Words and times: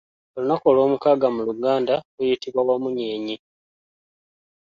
Olunaku 0.35 0.65
olw'omukaaga 0.71 1.27
mu 1.35 1.41
luganda 1.47 1.95
luyitibwa 2.15 2.61
Wamunyeenye. 2.67 3.35